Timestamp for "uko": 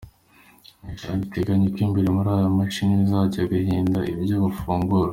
1.69-1.79